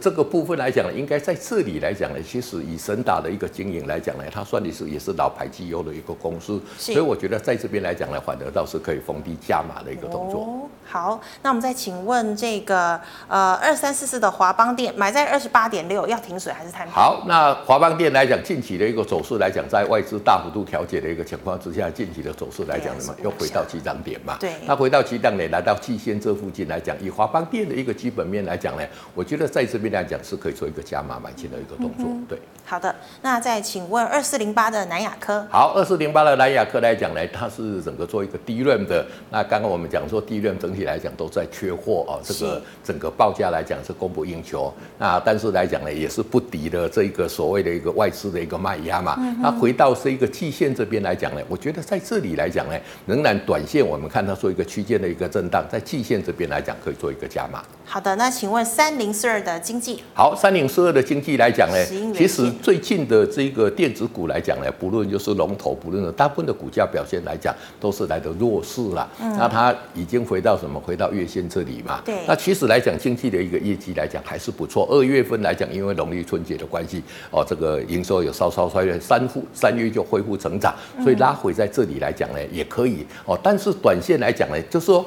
[0.00, 10.40] 这个部分来讲呢，应该在这里来讲呢，其实以神达的一个经营来讲呢，它算的是也是老牌绩优的一个公司，所以我觉得在这边来讲呢，反而倒是可以逢低加码的一个动作。
[10.40, 10.68] 哦。
[10.88, 16.94] 好，那我们再请问这个呃二三四四的华邦电买在二十八点六，要停水还是摊平？
[16.94, 23.14] 好，那华邦电来讲，近期的一个走势来讲，在外资大幅度调节的一个情况之下，近期的走势来讲什么？
[23.22, 24.38] 又回到起涨点嘛？
[24.40, 24.54] 对。
[24.66, 28.82] 那回到起涨点，来到季线这附近来讲，以华邦电的一个基本面来讲呢，
[29.14, 30.54] 我觉得在这边来讲是可以。
[30.54, 32.38] 做一个加码买进的一个动作，对。
[32.64, 35.44] 好的，那再请问二四零八的南亚科。
[35.50, 39.04] 好，二四零八的南亚科来讲呢，它是整个做一个 DRAM 的。
[39.30, 44.72] 那刚刚我们讲说 DRAM 整体来讲都在缺货啊，这个整个报价来讲是供不应求。
[44.98, 49.16] 那但是来讲呢，也是不敌的这一个所谓的一个外资的一个卖压嘛。
[49.40, 52.74] 那回到这一个季线这边来讲呢，我觉得在这里来讲呢，
[53.06, 57.62] 仍然短线我们看它做一个区间的一个震荡，在季线这边来讲可以做一个加码。
[57.84, 60.02] 好的，那请问三零四二的经济。
[60.14, 69.08] 好，三零四二的经济来讲呢，其实最近的这个电子股来讲呢，不论就是龙头，不论大部分的股价表现来讲，都是来的弱势了。
[69.20, 69.36] 嗯。
[69.36, 70.80] 那它已经回到什么？
[70.80, 72.00] 回到月线这里嘛。
[72.04, 72.14] 对。
[72.26, 74.86] 那其实来讲，经济的一个业绩来讲还是不错。
[74.90, 83.06] 二月份来讲，因为农历春节的关系，哦，这个营收有稍稍衰退，三复三月就恢复成长，所以拉回在这里来讲呢，也可以。
[83.24, 85.04] 哦，但是短线来讲呢，就是说。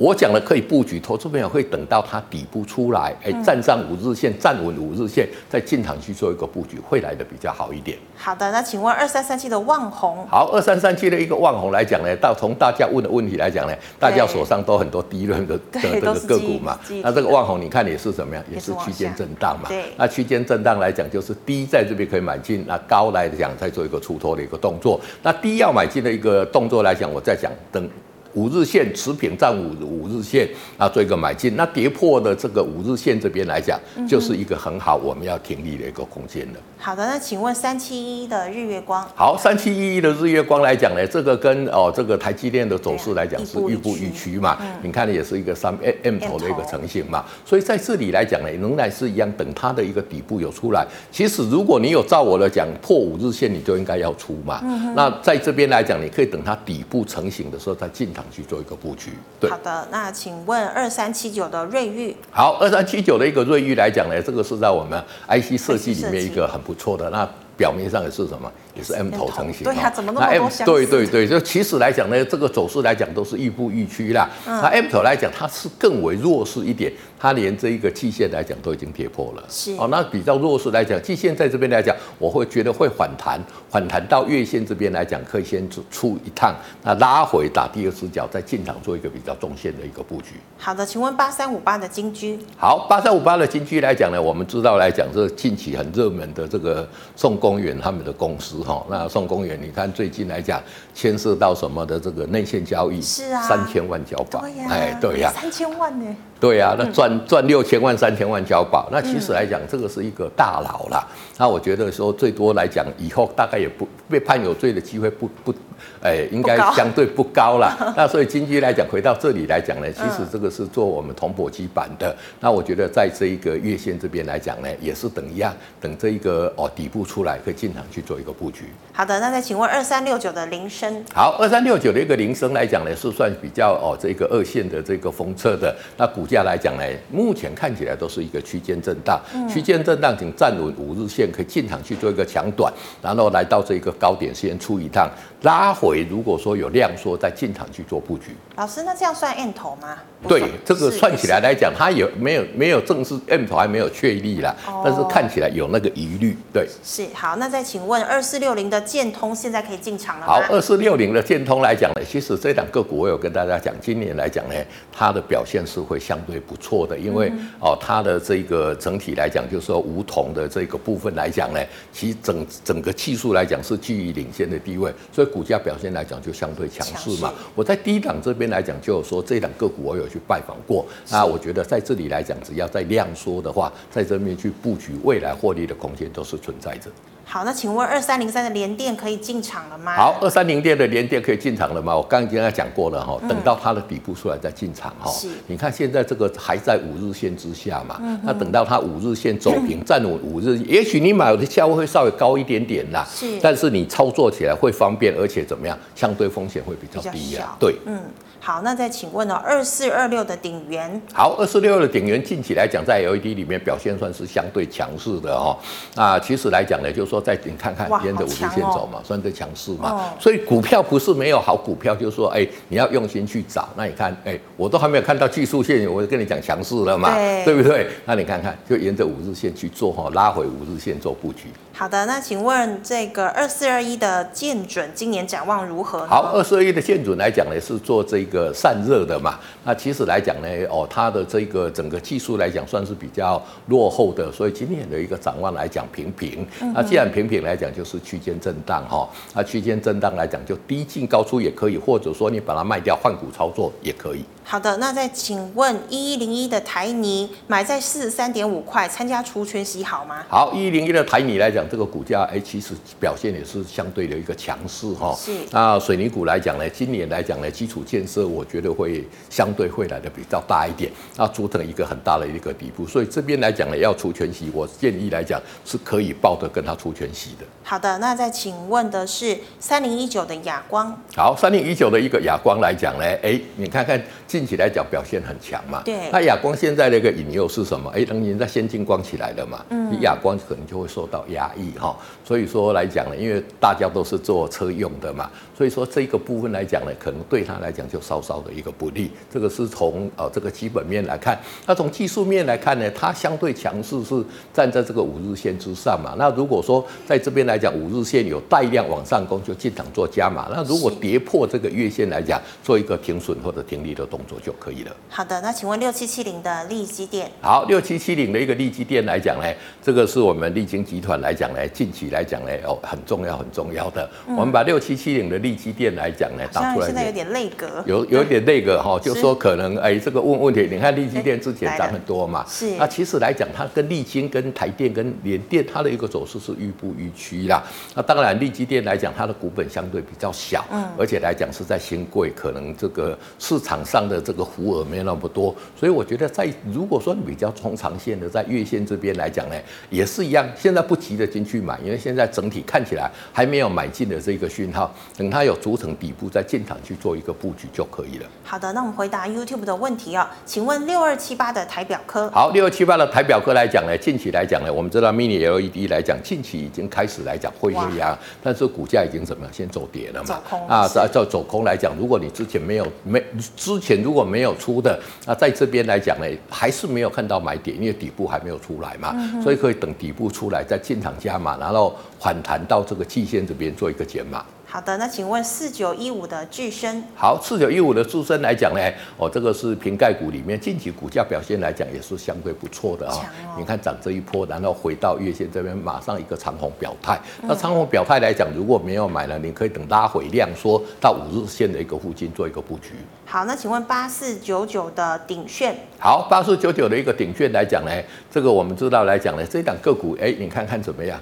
[0.00, 7.98] 我讲的可以布局，投资朋友会等到它底部出来，哎，站上五日线，站稳五日线，再进场去做一个布局，会来的比较好一点。
[8.16, 10.26] 好的，那请问二三三七的旺宏。
[10.26, 19.68] 好，二三三七的一个旺宏来讲呢，到从大家问的问题来讲呢，大家手上都很多低润的的这个个股嘛，那这个旺宏你看也是怎么样，也是区间震荡嘛。
[19.68, 19.84] 对。
[19.98, 24.98] 那区间震荡来讲，就是低在这边可以买进，那高来讲再做一个出脱的一个动作。
[25.22, 27.86] 那低要买进的一个动作来讲，我再讲等。
[28.34, 31.56] 五日线持平站五五日线啊，做一个买进。
[31.56, 36.60] 那跌破的这个五日线这边来讲，就是一个很好我们要停利的一个空间了。
[36.78, 39.06] 好的，那请问三七一的日月光。
[39.14, 44.56] 好，三七一一的日月光来讲呢，这个跟哦这个台积电的走势来讲是预步预趋嘛。
[44.82, 47.24] 你看也是一个三 M 头的一个成型嘛。
[47.44, 50.86] 所以在这里来讲呢，仍然是一样，等它的一个底部有出来。
[51.10, 54.60] 其实如果你有照我的讲破五日线，你就应该要出嘛。
[54.94, 58.19] 那在这边来讲，你可以等它底部成型的时候再进场。
[58.30, 59.12] 去做一个布局。
[59.38, 62.16] 对，好的，那请问二三七九的瑞玉。
[62.30, 67.28] 好，二三七九的一个瑞玉来讲呢，这个是在我们 IC 设计里面一个很不错的那。
[67.60, 69.64] 表面上也是什么，也是 M 头成型。
[69.64, 70.64] 对呀、啊，怎么那么多相似？
[70.64, 74.26] 对对对，就其实来讲呢，这个走势来讲都是亦步亦趋啦。
[74.46, 79.44] 那 M 头来讲，它是更为弱势一点，它连这一个季线来讲都已经跌破了。
[79.50, 90.36] 是哦，那比较弱势来讲，季线在这边来讲，我会觉得会反弹，反弹到月线这边来讲，可以先出一趟，那拉回打第二只脚，再进场做一个比较中线的一个布局。
[90.56, 92.38] 好的，请问八三五八的金居。
[92.56, 97.49] 好，八三五八的金居来讲呢，我们知道来讲，这近期很热门的这个送工。
[97.50, 100.62] 公园他们的公司哈，那宋公园，你看最近来讲，
[101.00, 106.14] 牵涉到什么的这个内线交易，是啊，三千万交保，哎，对呀，三千万呢。
[106.38, 111.06] 对呀、啊，那赚赚六千万、三千万交保，那其实来讲，这个是一个大佬啦。
[111.38, 115.54] 那我觉得说，最多来讲，以后大概也不被判有罪的机会不不，
[116.02, 117.76] 哎，应该相对不高了。
[117.94, 122.14] 那所以经济来讲，回到这里来讲呢，其实这个是做我们铜箔基板的。
[122.40, 128.64] 那我觉得在这一个月线这边来讲呢，也是等一样，等这一个哦底部出来，可以进场去做一个布局。
[128.94, 131.04] 好的，那再请问二三六九的菱生。
[131.14, 135.74] 好，二三六九的一个铃声来讲呢，是算比较哦这个二线的这个封测的。
[135.96, 142.72] 那股价来讲呢，目前看起来都是一个区间震荡，区间震荡，请站稳五日线，可以进场去做一个抢短，
[143.02, 145.08] 然后来到这个高点先出一趟，
[145.42, 146.06] 拉回。
[146.10, 148.34] 如果说有量缩，再进场去做布局。
[148.56, 149.96] 老师，那这样算 M 头吗？
[150.26, 156.36] 对，这个算起来来讲，它有没有没有正式 M 头还没有确立啦，但是看起来有那个疑虑。
[156.52, 157.36] 对，是好。
[157.36, 160.32] 那再请问二四六零的建通现在可以进场了吗？
[160.32, 164.54] 好，二四六零的建通来讲呢，其实这两个股我有跟大家讲，今年来讲呢，
[164.92, 167.30] 它的表现是会相对不错的，因为
[167.60, 171.60] 哦，它的这个整体来讲，就是说梧桐的这个部分来讲呢，
[171.92, 177.32] 其实整整个技术来讲是居于领先的地位，所以股价表现来讲就相对强势嘛。
[177.54, 186.90] 我在低档这边来讲，就有说这两个股我有去拜访过，那我觉得在这里来讲，只要在量缩的话，在这边去布局未来获利的空间都是存在着。
[187.30, 189.94] 好，那请问二三零三的联电可以进场了吗？
[189.94, 191.96] 好，二三零电的联电可以进场了吗？
[191.96, 195.08] 我刚刚跟他讲过了哈，等到它的底部出来再进场哈。
[195.12, 207.56] 是，你看现在这个还在五日线之下嘛，那等到它五日线走平站稳五日，也许你买的价位会稍微高一点点啦，是，但是你操作起来会方便，而且怎么样，相对风险会比较低呀。
[207.60, 208.00] 对，嗯。
[208.42, 209.42] 好，那再请问呢、哦？
[209.44, 215.54] 二四二六的鼎元，好，二四六六的鼎元近期来讲，在 LED 里面表现算是相对强势的哦。
[215.94, 219.90] 那其实来讲呢，就是说在你看看沿着五日线走嘛，哦、算对强势嘛。
[219.90, 223.68] 哦、所以股票不是没有好股票，就是说，哎，你要用心去找。
[223.76, 227.86] 那你看，哎，我都还没有看到技术线，我就跟你讲强势了嘛，对，对不对？
[228.06, 231.48] 那你看看，就沿着五日线去做哈，拉回五日线做布局。
[231.72, 236.06] 好的，那请问这个二四二一的建准今年展望如何？
[236.06, 239.38] 好，二四二一的建准来讲呢，是做这个散热的嘛。
[239.64, 246.46] 那其实来讲呢，哦，它的这个整个技术来讲算是比较落后的，所以今年的一个展望来讲平平。
[246.72, 249.06] 那既然平平来讲，就是区间震荡哈。
[249.34, 254.24] 那区间震荡来讲，就低进高出也可以，或者说你把它卖掉换股操作也可以。
[254.50, 260.24] 好的，那再请问一一零一的台泥买在四十三点五块，参加除权息好吗？
[260.28, 265.14] 好，一一零一的台泥来讲，这个股价哎，其实表现也是相对的一个强势哈。
[265.16, 265.30] 是。
[265.52, 277.46] 那水泥股来讲呢，今年来讲呢，基础建设我觉得会相对会来的比较大一点，那组成一个很大的一个底部，所以这边来讲呢，要除权息，我建议来讲是可以抱着跟它除权息的。
[277.62, 281.00] 好的，那再请问的是三零一九的亚光。
[281.14, 284.02] 好，三零一九的一个亚光来讲呢，哎，你看看。
[284.26, 286.10] 近期来讲表现很强嘛，对。
[286.10, 287.90] 那亚光现在的一个引诱是什么？
[287.94, 291.96] 哎，能源在先进光起来了嘛，嗯，你亚光可能就会受到压抑哈。
[292.24, 299.10] 所以说来讲呢，因为大家都是做车用的嘛，所以说这个部分来讲呢，可能对他来讲就稍稍的一个不利。
[299.30, 306.14] 这个是从呃这个基本面来看，那从技术面来看呢，它相对强势是站在这个五日线之上嘛。
[306.16, 310.48] 那如果说在这边来讲，五日线有带量往上攻，就进场做加码。
[310.50, 314.96] 那如果跌破这个月线来讲，做一个停损或者停利的动作就可以了。
[315.10, 317.30] 好的，那请问六七七零的利基电。
[317.42, 319.44] 好，六七七零的一个利基电来讲呢，
[319.82, 324.08] 这个是我们利晶集团来讲呢，近期来讲呢，哦，很重要很重要的。
[324.26, 326.86] 嗯、我们把六七七零的力积电来讲呢，打出来。
[326.86, 327.82] 现在有点内格。
[327.86, 332.76] 有有点内格 哈，就说可能哎，这个问问题，你看力积电之前涨很多嘛，是。
[332.76, 337.62] 那其实来讲，它跟力晶、跟台电、跟联电，它的一个走势是愈步愈趋啦。
[337.94, 349.56] 那当然，力积电来讲，它的股本相对比较小，嗯，而且来讲是在新贵，可能这个市场上的这个幅额没有那么多，所以我觉得在如果说你比较中长线的，在月线这边来讲呢，
[349.88, 350.48] 也是一样。
[350.56, 358.26] 现在不急着进去买，因为现在整体看起来还没有买进的这个讯号，等它有组成底部在进场去做一个布局就可以了。
[358.44, 362.30] 好的，那我们回答 YouTube 的问题哦，请问六二七八的台表科。
[362.30, 369.52] 好，六二七八的台表科来讲呢，近期来讲呢，我们知道 Mini LED 来讲，近期已经开始来讲会压压，但是股价已经怎么样？
[369.52, 370.26] 先走跌了嘛？
[370.26, 373.22] 走空啊，在走走空来讲，如果你之前没有没
[373.56, 374.98] 之前如果没有出的。
[375.26, 384.44] 那在这边来讲呢，还是没有看到买点，因为底部还没有出来嘛，嗯、所以可以等底部出来再进场加码，然后反弹到这个季线这边做一个减码。
[384.72, 388.80] 好的，那请问四九一五的巨升，好，四九一五的巨升来讲呢，
[389.16, 393.56] 哦，这个是瓶盖股里面近期股价表现来讲也是相对不错的啊、哦。
[393.58, 397.20] 你看涨这一波，然后回到月线这边，马上一个长红表态。
[397.42, 402.92] 那长红表态来讲，如果没有买呢，你可以等拉回量缩到五日线的一个附近做一个布局。
[403.26, 407.90] 好，那请问八四九九的鼎炫，好，八四九九的一个鼎炫来讲呢，
[408.30, 411.20] 这个我们知道来讲呢，这一档个股，哎，你看看怎么样？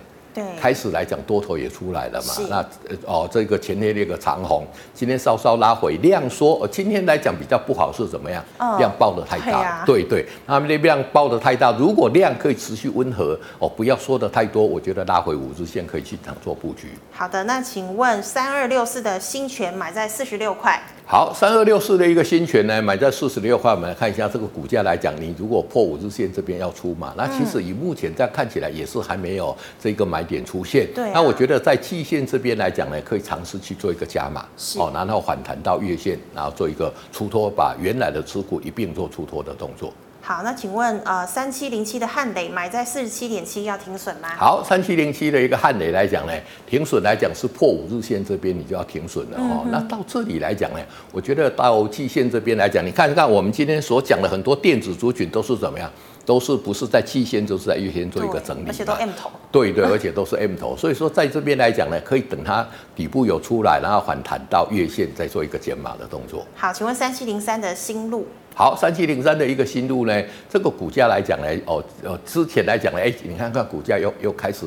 [0.60, 2.34] 开始来讲，多头也出来了嘛。
[2.48, 2.64] 那
[3.04, 6.66] 哦，这个前天那个长红，今天稍稍拉回量缩。
[6.68, 8.44] 今天来讲比较不好是怎么样？
[8.58, 9.58] 哦、量爆的太大。
[9.58, 11.72] 啊、对对，他们那量爆的太大。
[11.72, 16.88] 如果量可以持续温和，哦，不要说的太多，我觉得拉回五日线可以进场做布局。
[17.12, 20.80] 好的，那请问三二六四的新权买在四十六块。
[21.04, 30.86] 好，三二六四的一个新权呢，买在四十六块，我们来看一下这个股价来讲，你如果破五日线这边要出嘛，那其实以目前这样看起来也是还没有这个买点出现。
[30.94, 31.12] 对、啊。
[31.14, 34.44] 那我觉得在季线这边来讲呢，可以尝试去做一个加码，
[34.76, 39.92] 哦，然后反弹到月线，然后做一个出脱，把原来的持股一并做出脱的动作。
[40.20, 44.28] 好，那请问呃，三七零七的汉磊买在四十七点七要停损吗？
[44.36, 46.32] 好，三七零七的一个汉磊来讲呢，
[46.66, 49.62] 停损来讲是破五日线这边你就要停损了哦。
[49.64, 50.80] 嗯、那到这里来讲呢，
[51.12, 55.90] 我觉得到季线这边来讲，你看看我们今天所讲的很多电子族群都是怎么样？
[56.28, 59.30] 都是不是在季线，就是在月线做一个整理，而且都 M 头。
[59.50, 66.44] 对对， 而且都是 M 头，所以说在这边来讲呢，可以等它底部有出来，然后反弹到月线，再做一个减码的动作。
[66.54, 68.26] 好，请问三七零三的新路。
[68.54, 74.66] 好，三七零三的一个新路呢，这个股价来讲呢，哦哦，之前来讲呢，哎，你看看股价又又开始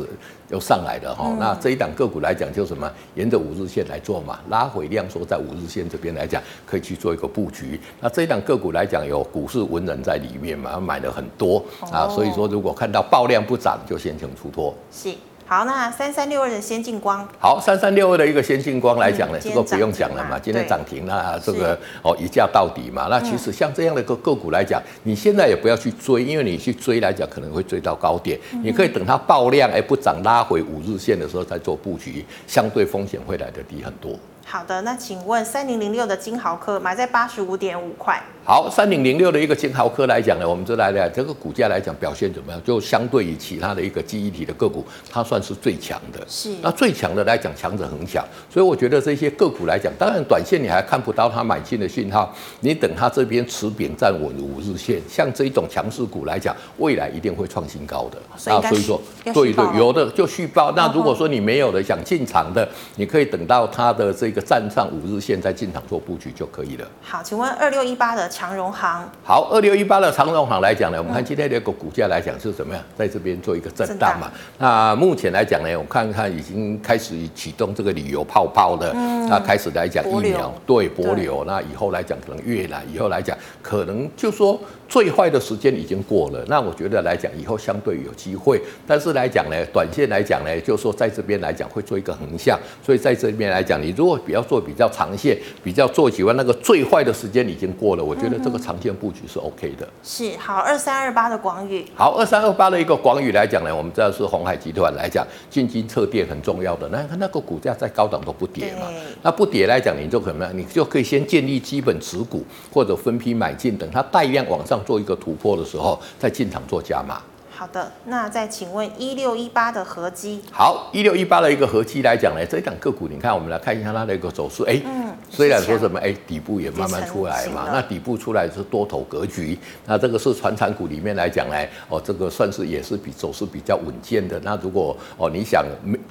[0.51, 1.25] 又上来了哈。
[1.27, 7.79] 嗯、那这一档个股来讲，就什么，沿着五日线来做嘛，拉回量缩在五日线这边来讲，可以去做一个布局。
[7.99, 14.75] 那这一档个股来讲，有股市文人在里面嘛，买了很多、哦、啊，所以说如果看到爆量不涨，就先行出脱。
[14.91, 15.09] 是。
[15.51, 23.07] 好，那三三六二的先进光，好，三三六二的一个先进光来讲呢，这个不用讲了嘛，今天涨停了，这个哦一价到底嘛。
[23.09, 34.17] 那其实像这样的一个个股来讲，你现在也不要去追，因为你去追来讲可能会追到高点，你可以等它爆量而不涨，拉回五日线的时候再做布局，相对风险会来得低很多。
[34.45, 38.21] 好的，那请问三零零六的金豪科买在八十五点五块。
[38.43, 42.61] 好，三零零六的一个金豪科来讲呢，我们这来的这个股价来讲表现怎么样？
[42.63, 46.19] 就相对于其他的一个记忆体的个股，它算是最强的。
[46.27, 46.49] 是。
[46.61, 58.17] 那最强的来讲，强者恒强，所以我觉得这些个股来讲，当然短线你还看不到它买进的信号，你等它这边持平站稳五日线，像这一种强势股来讲，未来一定会创新高的。
[58.35, 60.71] 所以，所以说，对对，有的就续报。
[60.71, 66.87] 那如果说你没有的想进场的，你可以等到它的这个站上五日线再进场做布局就可以了。
[67.01, 68.21] 好，请问二六一八的。
[68.31, 74.31] 长荣行好，二六一八的长荣行来讲呢，我们看今天的一个股价来讲是怎么样，在这边做一个震荡嘛。
[74.57, 78.93] 那目前来讲呢，我看看已经开始启动这个旅游泡泡的，
[79.29, 84.59] 那开始来讲疫苗对博流，那以后来讲可能越南，以后来讲可能就说。
[84.91, 99.87] 最坏的时间已经过了，那我觉得来讲以后相对有机会，但是来讲呢，短线来讲呢，就是说在这边来讲会做一个横向，所以在这边来讲，你如果比较做比较长线，比较做喜欢那个最坏的时间已经过了，我觉得这个长线布局是 OK 的。
[100.03, 101.85] 是好，二三二八的广宇。
[101.95, 108.87] 好，二三二八的一个广宇来讲呢，我们知道是鸿海集团来讲进军车电很重要的，那那个股价在高档都不跌嘛，
[109.21, 112.43] 那不跌来讲，你就可能你就可以先建立基本持股
[112.73, 114.79] 或者分批买进，等它带量往上。
[114.83, 117.21] 做一个突破的时候，再进场做加码。
[117.51, 120.41] 好的，那再请问一六一八的合基。
[120.51, 124.63] 好，一六一八的一个合基来讲呢，这一档个股，你看我们来看一下它的一个走势。
[124.63, 127.69] 哎，嗯，虽然说什么，哎，底部也慢慢出来嘛。
[127.71, 129.55] 那底部出来是多头格局，
[129.85, 131.55] 那这个是传产股里面来讲呢，
[131.87, 134.39] 哦，这个算是也是比走势比较稳健的。
[134.43, 135.63] 那如果哦你想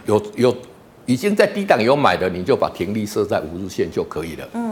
[0.07, 0.57] 有有
[1.11, 4.49] 已经在低档有买的，你就把停利设在五日线就可以了。
[4.55, 4.70] 嗯。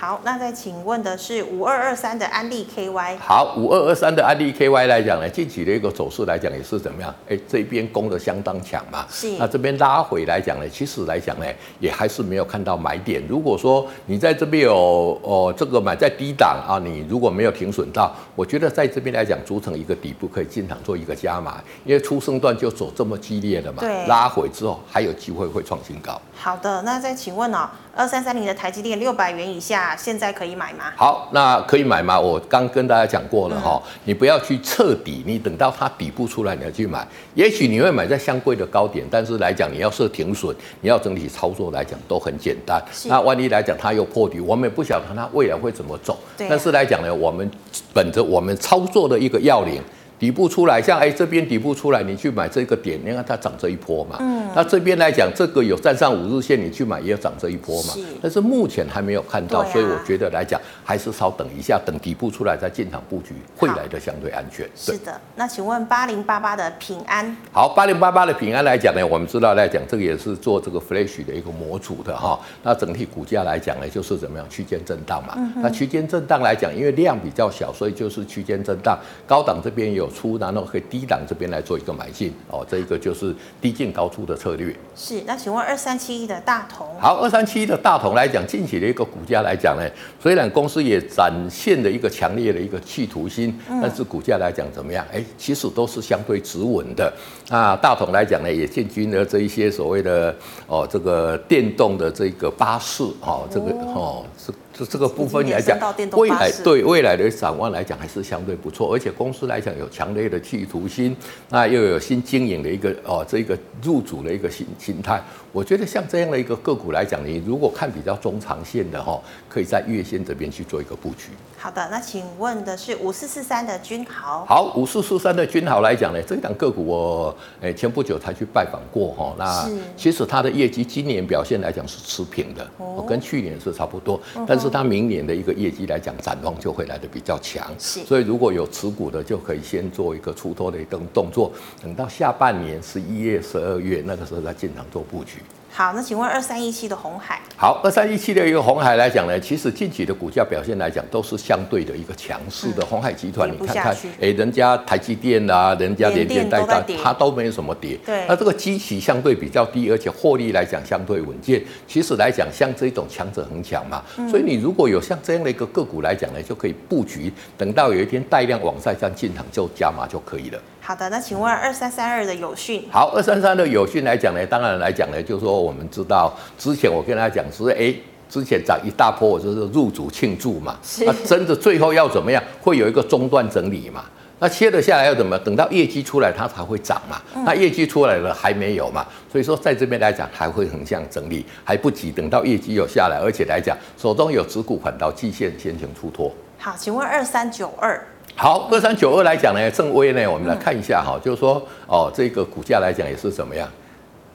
[0.00, 3.18] 好，那再请问的是五二二三的安利 KY。
[3.18, 7.14] 好，五二二三的安利 KY 来讲呢，近期的一个走势来讲也是怎么样？
[7.28, 9.04] 哎，这边攻的相当强嘛。
[9.10, 9.32] 是。
[9.32, 11.44] 那这边拉回来讲呢，其实来讲呢，
[11.80, 13.22] 也还是没有看到买点。
[13.28, 23.80] 如果说你在这边有哦，这个买在低档啊，你如果没有停损到，我觉得在这边来讲，组成一个底部可以进场做一个加码，因为出生段就走这么激烈的嘛。
[23.80, 24.06] 对。
[24.06, 26.18] 拉回之后还有机会会创新高。
[26.34, 27.68] 好的，那再请问哦。
[27.92, 30.92] 二三三零的台积电六百元以下，现在可以买吗？
[30.96, 32.18] 好，那可以买吗？
[32.18, 37.06] 我刚跟大家讲过了哈，嗯、你不要去彻底，你等到它底部出来你要去买。
[37.34, 42.82] 也许你会买在相对的高点，但是来讲你要设停损，你要整体操作来讲都很简单。
[43.04, 46.18] 那万一来讲它又破底，我们也不晓得它未来会怎么走。
[46.36, 47.50] 对但是来讲呢，我们
[47.92, 49.82] 本着我们操作的一个要领。
[50.20, 54.18] 底部出来，像哎这边底部出来，你去买这个点，你看它涨这一波嘛。
[54.20, 54.46] 嗯。
[54.54, 57.94] 那这边来讲，这个有站上五日线，你去买也要涨这一波嘛。
[57.94, 58.04] 是。
[58.20, 64.68] 但是目前还没有看到，啊、所以我觉得来讲，还是稍等一下，等底部出来再进场布局，会来的相对安全。
[64.76, 65.18] 是的。
[65.36, 67.34] 那请问八零八八的平安？
[67.50, 72.38] 好，八零八八的平安来讲呢，我们知道来讲，这个也是做这个 Flash 的一个模组的哈。
[72.62, 75.32] 那整体股价来讲呢，就是怎么样区间震荡嘛。
[75.38, 78.98] 嗯、那区间震荡来讲，因为量比较小，所以就是区间震荡。
[79.26, 82.66] 高档这边有出，然后可以低档这边来做一个买进哦。
[82.68, 84.74] 这一个就是低进高出的策略。
[84.94, 85.22] 是。
[85.26, 86.86] 那请问二三七一的大同？
[87.00, 89.88] 好，二三七一的大同来讲，近期的一个股价来讲呢，
[90.20, 95.06] 虽然公司也展现了一个强烈的一个企图心，嗯、但是股价来讲怎么样？
[95.12, 97.12] 哎，其实都是相对止稳的。
[97.48, 100.34] 那大同来讲呢，也进军了这一些所谓的
[100.66, 104.52] 哦，这个电动的这个巴士哦，这个哦是。
[104.84, 105.78] 这个部分来讲，
[106.12, 111.16] 未来对未来的展望来讲还是相对不错，而且公司来讲有强烈的企图心，
[111.48, 115.22] 那又有新经营的一个哦，这个入主的一个心心态。
[115.52, 121.30] 我觉得像这样的一个个股来讲，你如果看比较中长线的哈，可以在月线这边去做一个布局。
[121.62, 124.46] 好的，那请问的是五四四三的君豪。
[124.46, 129.34] 好，五四四三的君豪来讲呢，这一档个股我诶前不久才去拜访过哈。
[129.36, 137.70] 那其实它的业绩今年表现来讲是持平的，哦，跟去年是差不多，但是它明年的一个业绩来讲展望就会来的比较强。
[137.78, 141.52] 是，所以如果有持股的就可以先做一个出脱的一个动作，
[141.82, 145.42] 等到下半年十一月、十二月那个时候再进场做布局。
[145.72, 147.40] 好，那请问二三一七的红海？
[147.56, 152.84] 好，二三一七的一个红海来讲呢，其实近期的股价表现来讲都是相对的一个强势的。
[152.84, 157.96] 鸿、嗯、海集团，你看看，哎、欸，人家台积电啊，人家联电带大，它都没有什么跌。
[158.04, 161.62] 对，那这个基期相对比较低，而且获利来讲相对稳健。
[161.86, 170.60] 其实来讲，像这种强者恒强嘛、嗯，所以你如果有像这样的一个个股来讲呢，就可以布局，等到有一天带量往上再进场就加码就可以了。
[170.82, 172.84] 好的，那请问二三三二的友讯？
[172.90, 177.94] 好，二三三的友讯来讲呢，当然来讲呢，就是说我们知道之前我跟大家讲是，哎，
[178.28, 180.76] 之前涨一大波，我就是入主庆祝嘛，
[181.06, 182.42] 那真的最后要怎么样？
[182.60, 184.04] 会有一个中段整理嘛？
[184.40, 185.38] 那切了下来要怎么？
[185.40, 187.20] 等到业绩出来它才会涨嘛？
[187.44, 189.06] 那业绩出来了还没有嘛？
[189.30, 196.32] 所以说在这边来讲还会横向整理，还不急，等到业绩有下来，而且来讲手中有持股款到季线先行出脱。
[196.58, 198.02] 好，请问二三九二。
[198.42, 203.68] 好，二三九二来讲呢，正威呢，我们来看一下哈，就是说哦，这个股价来讲也是怎么样，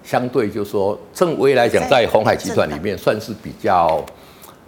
[0.04, 4.00] 相对就是说正威来讲，在红海集团里面算是比较。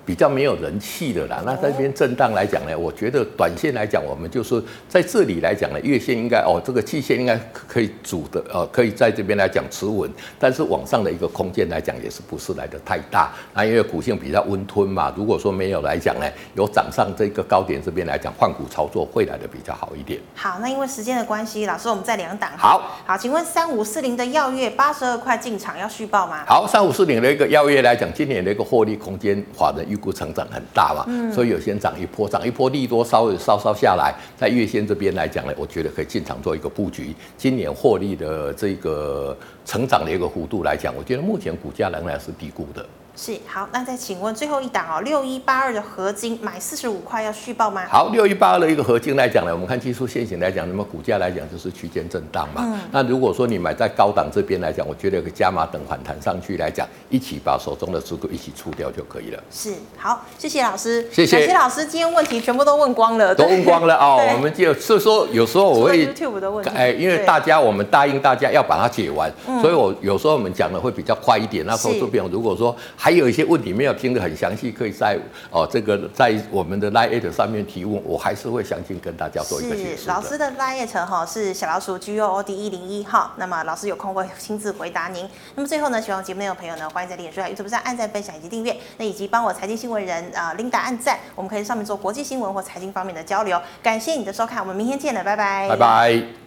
[0.08, 13.34] 比较没有人气的啦，那在这边震荡来讲呢，我觉得短线来讲，我们就是在这里来讲呢，月线应该哦，这个季线应该可以主的，呃，可以在这边来讲持稳，但是往上的一个空间来讲，也是不是来的太大。
[13.54, 20.22] 那因为股性比较温吞嘛，如果说没有来讲呢，有涨上这个高点这边来讲，换股操作会来的比较好一点。
[20.34, 22.50] 好，那因为时间的关系，老师我们再两档。
[22.58, 26.46] 好，好，请问三五四零的耀月八十二块进场要续报吗？
[26.48, 37.16] 好，三五四零的一个耀月来讲，今年的一个获利空间，法人预估成长很大嘛，嗯，所以有些涨一波，涨一波利多稍微稍稍下来，在月线这边来讲呢，我觉得可以进场做一个布局。
[37.36, 39.36] 今年获利的这个
[39.66, 42.86] 成长的一个幅度来讲，我觉得目前股价仍然是低估的。
[43.20, 47.84] 是好，那再请问最后一档哦，六一八二的合金买四十五块要续报吗？
[47.90, 52.62] 好，六一八二的一个合金来讲呢，我们看技术线型来讲，那么股价来讲就是区间震荡嘛。
[52.64, 52.80] 嗯。
[52.92, 59.44] 那如果说你买在高档这边来讲，我觉得加码等反弹上去来讲，一起把手中的持股一起出掉就可以了。
[59.50, 61.52] 是好，谢谢老师，谢谢。
[61.54, 64.22] 老师，今天问题全部都问光了，都问光了 哦。
[64.36, 71.66] 我们就是说有时候我会 YouTube 的问题，哎，因为大家我们答应大家要把它解完，所以我有时候我们讲的会比较快一点。
[71.66, 73.88] 那时候这边如果说还有一些问题没有。
[73.88, 75.18] 要听得很详细，可以在
[75.50, 80.04] 哦这个在我们的 LINE@ 上面提问，我还是会详细跟大家做一个解释。
[80.04, 85.26] 是老师的 LINE@ 哈是小老鼠 G O O D 一零一号，那么老师有空会亲自回答您。
[85.56, 93.58] 那么最后呢，喜欢节目内容的朋友呢，欢迎在脸书和 YouTube 上按赞、分享以及订阅，那以及帮我财经新闻人啊 Linda 按赞，我们可以上面做国际新闻或财经方面的交流。
[93.82, 96.47] 感谢你的收看，我们明天见了，拜拜，拜拜。